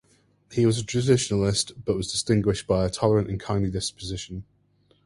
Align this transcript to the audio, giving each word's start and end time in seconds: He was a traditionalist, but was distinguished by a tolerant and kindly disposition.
He 0.51 0.65
was 0.65 0.79
a 0.79 0.83
traditionalist, 0.83 1.73
but 1.85 1.95
was 1.95 2.11
distinguished 2.11 2.65
by 2.65 2.87
a 2.87 2.89
tolerant 2.89 3.29
and 3.29 3.39
kindly 3.39 3.69
disposition. 3.69 4.45